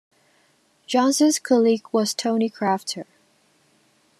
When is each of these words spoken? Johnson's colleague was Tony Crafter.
Johnson's 0.87 1.37
colleague 1.37 1.85
was 1.91 2.15
Tony 2.15 2.49
Crafter. 2.49 3.05